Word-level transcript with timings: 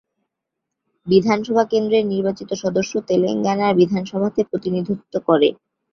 বিধানসভা 1.07 1.63
কেন্দ্রের 1.71 2.03
নির্বাচিত 2.05 2.49
সদস্য 2.63 2.93
তেলেঙ্গানার 3.09 3.73
বিধানসভাতে 3.79 4.41
প্রতিনিধিত্ব 4.49 5.13
করে। 5.27 5.49